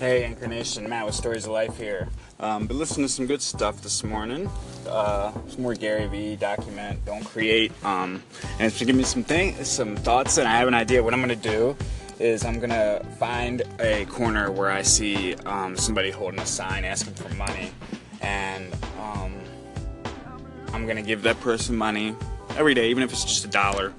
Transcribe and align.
Hey, 0.00 0.24
Anchor 0.24 0.46
Nation, 0.46 0.88
Matt 0.88 1.04
with 1.04 1.14
Stories 1.14 1.44
of 1.44 1.50
Life 1.50 1.76
here. 1.76 2.08
Um, 2.38 2.66
been 2.66 2.78
listening 2.78 3.06
to 3.06 3.12
some 3.12 3.26
good 3.26 3.42
stuff 3.42 3.82
this 3.82 4.02
morning. 4.02 4.50
Uh, 4.88 5.30
some 5.46 5.60
more 5.60 5.74
Gary 5.74 6.06
Vee 6.06 6.36
document, 6.36 7.04
don't 7.04 7.22
create. 7.22 7.70
Um, 7.84 8.22
and 8.58 8.62
it's 8.62 8.78
giving 8.78 8.96
me 8.96 9.02
some 9.02 9.22
thing, 9.22 9.62
some 9.62 9.96
thoughts, 9.96 10.38
and 10.38 10.48
I 10.48 10.52
have 10.52 10.68
an 10.68 10.72
idea. 10.72 11.02
What 11.02 11.12
I'm 11.12 11.20
gonna 11.20 11.36
do 11.36 11.76
is 12.18 12.46
I'm 12.46 12.58
gonna 12.58 13.04
find 13.18 13.62
a 13.78 14.06
corner 14.06 14.50
where 14.50 14.70
I 14.70 14.80
see 14.80 15.34
um, 15.44 15.76
somebody 15.76 16.10
holding 16.10 16.40
a 16.40 16.46
sign 16.46 16.86
asking 16.86 17.12
for 17.12 17.28
money, 17.34 17.70
and 18.22 18.72
um, 19.02 19.34
I'm 20.72 20.86
gonna 20.86 21.02
give 21.02 21.20
that 21.24 21.38
person 21.40 21.76
money 21.76 22.16
every 22.56 22.72
day, 22.72 22.88
even 22.88 23.02
if 23.02 23.12
it's 23.12 23.26
just 23.26 23.44
a 23.44 23.48
dollar, 23.48 23.90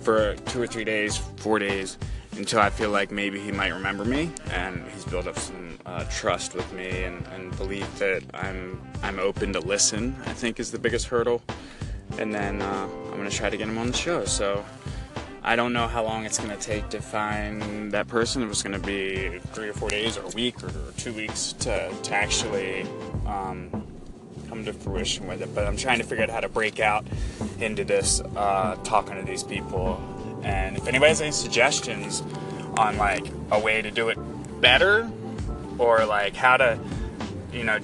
for 0.00 0.34
two 0.46 0.62
or 0.62 0.66
three 0.66 0.84
days, 0.84 1.18
four 1.18 1.58
days 1.58 1.98
until 2.36 2.60
I 2.60 2.70
feel 2.70 2.90
like 2.90 3.10
maybe 3.10 3.38
he 3.38 3.52
might 3.52 3.72
remember 3.72 4.04
me 4.04 4.30
and 4.50 4.84
he's 4.92 5.04
built 5.04 5.26
up 5.26 5.38
some 5.38 5.78
uh, 5.84 6.04
trust 6.04 6.54
with 6.54 6.70
me 6.72 7.04
and, 7.04 7.26
and 7.28 7.56
believe 7.56 7.98
that 7.98 8.22
I'm 8.34 8.80
I'm 9.02 9.18
open 9.18 9.52
to 9.52 9.60
listen. 9.60 10.16
I 10.26 10.32
think 10.32 10.60
is 10.60 10.70
the 10.70 10.78
biggest 10.78 11.06
hurdle, 11.06 11.42
and 12.18 12.34
then 12.34 12.62
uh, 12.62 12.88
I'm 13.10 13.16
gonna 13.16 13.30
try 13.30 13.50
to 13.50 13.56
get 13.56 13.68
him 13.68 13.78
on 13.78 13.88
the 13.88 13.96
show. 13.96 14.24
So 14.24 14.64
I 15.42 15.56
don't 15.56 15.72
know 15.72 15.88
how 15.88 16.04
long 16.04 16.24
it's 16.24 16.38
gonna 16.38 16.56
take 16.56 16.88
to 16.90 17.00
find 17.00 17.92
that 17.92 18.08
person. 18.08 18.42
It 18.42 18.48
was 18.48 18.62
gonna 18.62 18.78
be 18.78 19.38
three 19.52 19.68
or 19.68 19.74
four 19.74 19.90
days 19.90 20.16
or 20.16 20.24
a 20.24 20.30
week 20.30 20.62
or, 20.62 20.68
or 20.68 20.92
two 20.96 21.12
weeks 21.12 21.52
to 21.60 21.92
to 22.02 22.14
actually. 22.14 22.86
Um, 23.26 23.86
come 24.48 24.66
to 24.66 24.72
fruition 24.74 25.26
with 25.26 25.40
it 25.40 25.54
but 25.54 25.66
i'm 25.66 25.78
trying 25.78 25.96
to 25.96 26.04
figure 26.04 26.22
out 26.24 26.28
how 26.28 26.40
to 26.40 26.48
break 26.48 26.78
out 26.78 27.06
into 27.60 27.84
this 27.84 28.20
uh, 28.36 28.76
talking 28.84 29.16
to 29.16 29.22
these 29.22 29.42
people 29.42 29.98
and 30.42 30.76
if 30.76 30.86
anybody 30.86 31.08
has 31.08 31.20
any 31.20 31.32
suggestions 31.32 32.22
on 32.76 32.96
like 32.96 33.26
a 33.50 33.58
way 33.58 33.82
to 33.82 33.90
do 33.90 34.08
it 34.08 34.18
better 34.60 35.10
or 35.78 36.04
like 36.04 36.34
how 36.34 36.56
to, 36.56 36.78
you 37.52 37.64
know, 37.64 37.78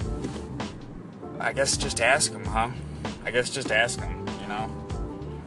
I 1.39 1.53
guess 1.53 1.77
just 1.77 2.01
ask 2.01 2.31
them, 2.31 2.45
huh? 2.45 2.71
I 3.25 3.31
guess 3.31 3.49
just 3.49 3.71
ask 3.71 3.99
them, 3.99 4.27
you 4.41 4.47
know. 4.47 4.75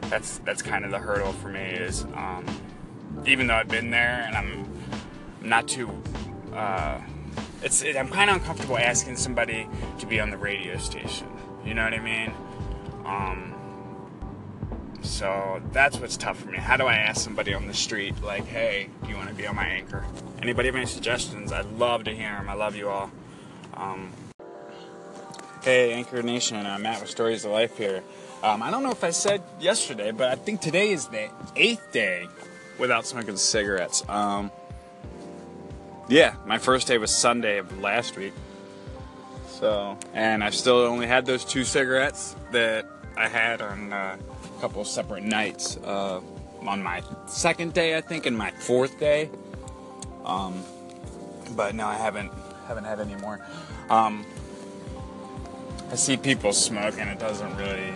That's 0.03 0.39
that's 0.39 0.63
kind 0.63 0.85
of 0.85 0.91
the 0.91 0.99
hurdle 0.99 1.33
for 1.33 1.49
me 1.49 1.61
is 1.61 2.05
um, 2.15 2.45
even 3.27 3.47
though 3.47 3.55
I've 3.55 3.69
been 3.69 3.91
there 3.91 4.25
and 4.27 4.37
I'm 4.37 4.69
not 5.43 5.67
too 5.69 5.91
uh, 6.53 7.01
it's 7.63 7.83
it, 7.83 7.97
I'm 7.97 8.09
kind 8.09 8.31
of 8.31 8.37
uncomfortable 8.37 8.79
asking 8.79 9.17
somebody 9.17 9.69
to 9.99 10.07
be 10.07 10.21
on 10.21 10.31
the 10.31 10.37
radio 10.37 10.77
station. 10.79 11.29
You 11.65 11.75
know 11.75 11.85
what 11.85 11.95
I 11.95 12.01
mean? 12.01 12.33
Um, 13.05 13.55
so 15.03 15.61
that's 15.73 15.99
what's 15.99 16.17
tough 16.17 16.39
for 16.39 16.51
me. 16.51 16.59
How 16.59 16.77
do 16.77 16.87
I 16.87 16.95
ask 16.95 17.21
somebody 17.23 17.55
on 17.55 17.67
the 17.67 17.75
street, 17.75 18.23
like, 18.23 18.47
hey, 18.47 18.89
do 19.03 19.11
you 19.11 19.17
want 19.17 19.29
to 19.29 19.35
be 19.35 19.47
on 19.47 19.57
my 19.57 19.67
anchor? 19.67 20.05
Anybody 20.41 20.69
have 20.69 20.77
any 20.77 20.87
suggestions? 20.87 21.53
I'd 21.53 21.71
love 21.73 22.05
to 22.05 22.15
hear 22.15 22.31
them. 22.31 22.49
I 22.49 22.55
love 22.55 22.77
you 22.77 22.89
all. 22.89 23.11
Um, 23.75 24.13
hey, 25.63 25.93
Anchor 25.93 26.23
Nation, 26.23 26.65
I'm 26.65 26.83
Matt 26.83 27.01
with 27.01 27.11
Stories 27.11 27.45
of 27.45 27.53
Life 27.53 27.77
here. 27.77 28.03
Um, 28.43 28.63
I 28.63 28.71
don't 28.71 28.83
know 28.83 28.91
if 28.91 29.05
I 29.05 29.11
said 29.11 29.43
yesterday, 29.61 30.11
but 30.11 30.29
I 30.29 30.35
think 30.35 30.61
today 30.61 30.91
is 30.91 31.07
the 31.09 31.31
eighth 31.55 31.93
day 31.93 32.27
without 32.79 33.07
smoking 33.07 33.37
cigarettes. 33.37 34.03
Um, 34.09 34.51
yeah, 36.09 36.35
my 36.47 36.59
first 36.59 36.89
day 36.89 36.99
was 36.99 37.11
Sunday 37.11 37.59
of 37.59 37.81
last 37.81 38.17
week. 38.17 38.33
So, 39.49 39.97
and 40.13 40.43
I've 40.43 40.55
still 40.55 40.79
only 40.79 41.07
had 41.07 41.25
those 41.25 41.45
two 41.45 41.65
cigarettes 41.65 42.35
that 42.51 42.87
I 43.17 43.29
had 43.29 43.63
on 43.63 43.93
uh, 43.93 44.17
couple 44.63 44.85
separate 44.85 45.25
nights. 45.25 45.77
Uh, 45.79 46.21
on 46.61 46.81
my 46.81 47.03
second 47.27 47.75
day, 47.75 47.97
I 47.97 48.01
think, 48.01 48.27
and 48.27 48.39
my 48.39 48.53
fourth 48.53 48.97
day. 49.01 49.29
Um, 50.25 50.63
but 51.57 51.75
no, 51.75 51.85
I 51.89 51.97
haven't 51.97 52.31
haven't 52.69 52.85
had 52.85 53.01
any 53.01 53.17
more. 53.17 53.45
Um, 53.91 54.25
I 55.91 55.97
see 55.97 56.17
people 56.17 56.53
smoke, 56.53 56.95
and 56.97 57.11
it 57.11 57.19
doesn't 57.19 57.57
really 57.57 57.93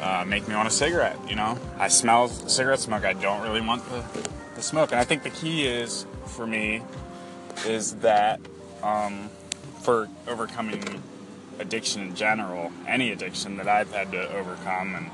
uh, 0.00 0.24
make 0.26 0.48
me 0.48 0.56
want 0.56 0.66
a 0.66 0.72
cigarette. 0.72 1.16
You 1.28 1.36
know, 1.36 1.56
I 1.78 1.86
smell 1.86 2.26
cigarette 2.26 2.80
smoke. 2.80 3.04
I 3.04 3.12
don't 3.12 3.42
really 3.42 3.60
want 3.60 3.88
the, 3.90 4.04
the 4.56 4.62
smoke, 4.62 4.90
and 4.90 4.98
I 4.98 5.04
think 5.04 5.22
the 5.22 5.30
key 5.30 5.68
is 5.68 6.04
for 6.26 6.48
me 6.48 6.82
is 7.64 7.94
that 7.96 8.40
um, 8.82 9.30
for 9.82 10.08
overcoming 10.26 10.82
addiction 11.60 12.02
in 12.02 12.16
general, 12.16 12.72
any 12.88 13.12
addiction 13.12 13.56
that 13.58 13.68
I've 13.68 13.92
had 13.92 14.10
to 14.10 14.28
overcome 14.36 14.96
and 14.96 15.10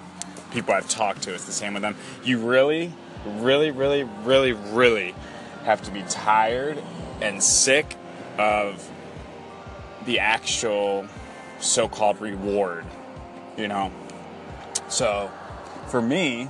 people 0.51 0.75
I've 0.75 0.89
talked 0.89 1.23
to, 1.23 1.35
it's 1.35 1.45
the 1.45 1.53
same 1.53 1.75
with 1.75 1.83
them. 1.83 1.97
You 2.25 2.39
really, 2.39 2.93
really, 3.25 3.71
really, 3.71 4.05
really, 4.25 4.53
really 4.53 5.15
have 5.65 5.83
to 5.83 5.91
be 5.91 6.03
tired 6.09 6.83
and 7.21 7.43
sick 7.43 7.97
of 8.39 8.89
the 10.07 10.19
actual 10.19 11.07
so 11.61 11.89
called 11.89 12.21
reward, 12.21 12.85
you 13.57 13.69
know? 13.69 13.93
So 14.89 15.31
for 15.89 16.01
me, 16.01 16.49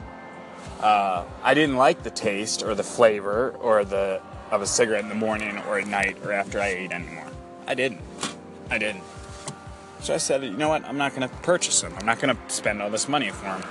uh, 0.80 1.24
I 1.42 1.54
didn't 1.54 1.76
like 1.76 2.02
the 2.02 2.10
taste 2.10 2.62
or 2.62 2.74
the 2.74 2.84
flavor 2.84 3.50
or 3.60 3.84
the 3.84 4.20
of 4.50 4.62
a 4.62 4.66
cigarette 4.66 5.02
in 5.02 5.08
the 5.08 5.14
morning 5.14 5.58
or 5.68 5.78
at 5.78 5.86
night 5.86 6.16
or 6.24 6.32
after 6.32 6.60
I 6.60 6.68
ate 6.68 6.92
anymore. 6.92 7.26
I 7.66 7.74
didn't. 7.74 8.00
I 8.70 8.78
didn't. 8.78 9.02
So 10.00 10.14
I 10.14 10.16
said, 10.18 10.42
you 10.44 10.52
know 10.52 10.68
what? 10.68 10.84
I'm 10.84 10.96
not 10.96 11.14
going 11.14 11.28
to 11.28 11.34
purchase 11.38 11.80
them. 11.80 11.92
I'm 11.98 12.06
not 12.06 12.20
going 12.20 12.34
to 12.34 12.54
spend 12.54 12.80
all 12.80 12.88
this 12.88 13.08
money 13.08 13.30
for 13.30 13.44
them. 13.44 13.62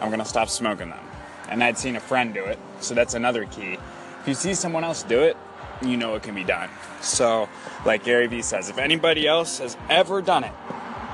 I'm 0.00 0.10
to 0.18 0.24
stop 0.24 0.48
smoking 0.48 0.90
them. 0.90 1.04
And 1.48 1.62
I'd 1.62 1.78
seen 1.78 1.96
a 1.96 2.00
friend 2.00 2.34
do 2.34 2.44
it. 2.44 2.58
So 2.80 2.94
that's 2.94 3.14
another 3.14 3.44
key. 3.46 3.78
If 4.20 4.28
you 4.28 4.34
see 4.34 4.54
someone 4.54 4.84
else 4.84 5.02
do 5.02 5.20
it, 5.20 5.36
you 5.82 5.96
know 5.96 6.14
it 6.14 6.22
can 6.22 6.34
be 6.34 6.44
done. 6.44 6.68
So, 7.00 7.48
like 7.84 8.04
Gary 8.04 8.26
Vee 8.26 8.42
says, 8.42 8.68
if 8.68 8.78
anybody 8.78 9.26
else 9.26 9.58
has 9.58 9.76
ever 9.88 10.20
done 10.20 10.44
it, 10.44 10.52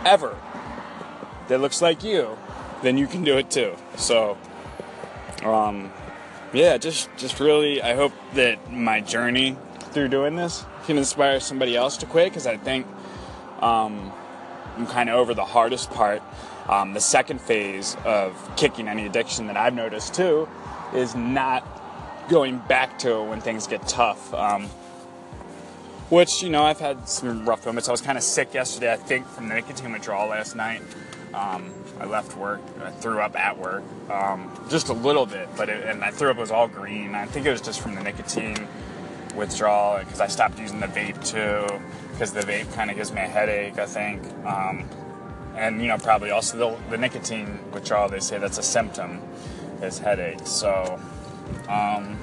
ever, 0.04 0.36
that 1.48 1.60
looks 1.60 1.82
like 1.82 2.02
you, 2.02 2.36
then 2.82 2.96
you 2.96 3.06
can 3.06 3.22
do 3.24 3.36
it 3.36 3.50
too. 3.50 3.74
So, 3.96 4.38
um, 5.42 5.92
yeah, 6.52 6.78
just 6.78 7.10
just 7.16 7.40
really, 7.40 7.82
I 7.82 7.94
hope 7.94 8.12
that 8.34 8.72
my 8.72 9.00
journey 9.00 9.56
through 9.90 10.08
doing 10.08 10.36
this 10.36 10.64
can 10.86 10.98
inspire 10.98 11.40
somebody 11.40 11.76
else 11.76 11.96
to 11.98 12.06
quit 12.06 12.30
because 12.30 12.46
I 12.46 12.56
think 12.56 12.86
um, 13.60 14.12
I'm 14.76 14.86
kind 14.86 15.08
of 15.08 15.16
over 15.16 15.34
the 15.34 15.44
hardest 15.44 15.90
part. 15.90 16.22
Um, 16.68 16.94
the 16.94 17.00
second 17.00 17.40
phase 17.40 17.96
of 18.04 18.50
kicking 18.56 18.88
any 18.88 19.06
addiction 19.06 19.46
that 19.48 19.56
I've 19.56 19.74
noticed 19.74 20.14
too 20.14 20.48
is 20.94 21.14
not 21.14 21.66
going 22.28 22.58
back 22.58 22.98
to 23.00 23.20
it 23.20 23.28
when 23.28 23.40
things 23.40 23.66
get 23.66 23.86
tough. 23.86 24.32
Um, 24.32 24.68
which, 26.10 26.42
you 26.42 26.50
know, 26.50 26.64
I've 26.64 26.80
had 26.80 27.08
some 27.08 27.48
rough 27.48 27.66
moments. 27.66 27.88
I 27.88 27.92
was 27.92 28.00
kind 28.00 28.18
of 28.18 28.24
sick 28.24 28.54
yesterday, 28.54 28.92
I 28.92 28.96
think, 28.96 29.26
from 29.26 29.48
the 29.48 29.54
nicotine 29.54 29.92
withdrawal 29.92 30.28
last 30.28 30.54
night. 30.54 30.82
Um, 31.32 31.72
I 31.98 32.06
left 32.06 32.36
work, 32.36 32.60
I 32.84 32.90
threw 32.90 33.18
up 33.18 33.36
at 33.38 33.58
work, 33.58 33.82
um, 34.10 34.52
just 34.68 34.88
a 34.88 34.92
little 34.92 35.26
bit, 35.26 35.48
but 35.56 35.68
it, 35.68 35.84
and 35.84 36.04
I 36.04 36.10
threw 36.10 36.30
up, 36.30 36.36
it 36.36 36.40
was 36.40 36.50
all 36.50 36.68
green. 36.68 37.14
I 37.14 37.26
think 37.26 37.46
it 37.46 37.50
was 37.50 37.60
just 37.60 37.80
from 37.80 37.94
the 37.94 38.02
nicotine 38.02 38.68
withdrawal 39.34 39.98
because 39.98 40.20
I 40.20 40.26
stopped 40.26 40.58
using 40.58 40.80
the 40.80 40.86
vape 40.86 41.24
too 41.26 41.80
because 42.14 42.32
the 42.32 42.40
vape 42.42 42.72
kind 42.74 42.90
of 42.90 42.96
gives 42.96 43.12
me 43.12 43.20
a 43.20 43.26
headache, 43.26 43.78
I 43.78 43.86
think. 43.86 44.22
Um, 44.46 44.88
and, 45.56 45.80
you 45.82 45.88
know, 45.88 45.98
probably 45.98 46.30
also 46.30 46.56
the, 46.56 46.90
the, 46.90 46.96
nicotine 46.96 47.58
withdrawal, 47.72 48.08
they 48.08 48.20
say 48.20 48.38
that's 48.38 48.58
a 48.58 48.62
symptom, 48.62 49.20
is 49.82 49.98
headache. 49.98 50.46
So, 50.46 51.00
um, 51.68 52.18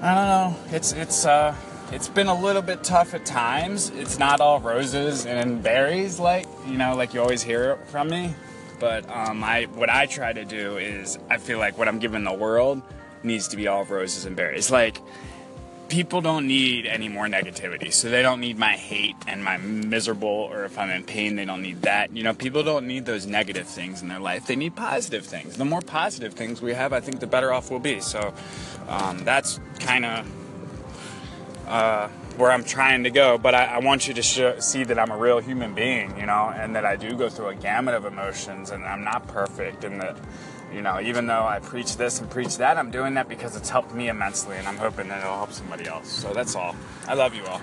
I 0.00 0.14
don't 0.14 0.28
know. 0.28 0.56
It's, 0.70 0.92
it's, 0.92 1.24
uh, 1.26 1.54
it's 1.90 2.08
been 2.08 2.28
a 2.28 2.40
little 2.40 2.62
bit 2.62 2.84
tough 2.84 3.14
at 3.14 3.24
times. 3.24 3.90
It's 3.90 4.18
not 4.18 4.40
all 4.40 4.60
roses 4.60 5.26
and 5.26 5.62
berries, 5.62 6.20
like, 6.20 6.46
you 6.66 6.76
know, 6.76 6.94
like 6.94 7.12
you 7.12 7.20
always 7.20 7.42
hear 7.42 7.76
from 7.86 8.08
me. 8.08 8.34
But 8.78 9.08
um, 9.10 9.42
I, 9.42 9.64
what 9.64 9.90
I 9.90 10.06
try 10.06 10.32
to 10.32 10.44
do 10.44 10.76
is, 10.76 11.18
I 11.28 11.38
feel 11.38 11.58
like 11.58 11.76
what 11.76 11.88
I'm 11.88 11.98
giving 11.98 12.22
the 12.22 12.32
world 12.32 12.82
needs 13.24 13.48
to 13.48 13.56
be 13.56 13.68
all 13.68 13.84
roses 13.84 14.24
and 14.24 14.36
berries. 14.36 14.70
Like, 14.70 15.00
people 15.88 16.20
don't 16.20 16.46
need 16.46 16.86
any 16.86 17.08
more 17.08 17.26
negativity. 17.26 17.92
So 17.92 18.10
they 18.10 18.22
don't 18.22 18.40
need 18.40 18.58
my 18.58 18.72
hate 18.72 19.16
and 19.26 19.42
my 19.42 19.56
miserable, 19.56 20.28
or 20.28 20.64
if 20.64 20.78
I'm 20.78 20.90
in 20.90 21.04
pain, 21.04 21.36
they 21.36 21.44
don't 21.44 21.62
need 21.62 21.82
that. 21.82 22.14
You 22.14 22.22
know, 22.22 22.34
people 22.34 22.62
don't 22.62 22.86
need 22.86 23.06
those 23.06 23.26
negative 23.26 23.66
things 23.66 24.02
in 24.02 24.08
their 24.08 24.20
life. 24.20 24.46
They 24.46 24.56
need 24.56 24.76
positive 24.76 25.24
things. 25.24 25.56
The 25.56 25.64
more 25.64 25.80
positive 25.80 26.34
things 26.34 26.60
we 26.60 26.74
have, 26.74 26.92
I 26.92 27.00
think 27.00 27.20
the 27.20 27.26
better 27.26 27.52
off 27.52 27.70
we'll 27.70 27.80
be. 27.80 28.00
So 28.00 28.34
um, 28.88 29.24
that's 29.24 29.60
kind 29.80 30.04
of 30.04 30.26
uh, 31.66 32.08
where 32.36 32.50
I'm 32.50 32.64
trying 32.64 33.04
to 33.04 33.10
go. 33.10 33.38
But 33.38 33.54
I, 33.54 33.64
I 33.64 33.78
want 33.78 34.08
you 34.08 34.14
to 34.14 34.22
show, 34.22 34.58
see 34.60 34.84
that 34.84 34.98
I'm 34.98 35.10
a 35.10 35.16
real 35.16 35.38
human 35.38 35.74
being, 35.74 36.18
you 36.18 36.26
know, 36.26 36.52
and 36.54 36.76
that 36.76 36.84
I 36.84 36.96
do 36.96 37.16
go 37.16 37.28
through 37.28 37.48
a 37.48 37.54
gamut 37.54 37.94
of 37.94 38.04
emotions 38.04 38.70
and 38.70 38.84
I'm 38.84 39.04
not 39.04 39.26
perfect 39.28 39.84
and 39.84 40.00
that 40.00 40.16
you 40.72 40.82
know, 40.82 41.00
even 41.00 41.26
though 41.26 41.44
I 41.46 41.60
preach 41.60 41.96
this 41.96 42.20
and 42.20 42.30
preach 42.30 42.58
that, 42.58 42.76
I'm 42.76 42.90
doing 42.90 43.14
that 43.14 43.28
because 43.28 43.56
it's 43.56 43.70
helped 43.70 43.94
me 43.94 44.08
immensely, 44.08 44.56
and 44.56 44.66
I'm 44.66 44.76
hoping 44.76 45.08
that 45.08 45.20
it'll 45.20 45.36
help 45.36 45.52
somebody 45.52 45.86
else. 45.86 46.08
So 46.08 46.32
that's 46.32 46.54
all. 46.54 46.76
I 47.06 47.14
love 47.14 47.34
you 47.34 47.44
all. 47.46 47.60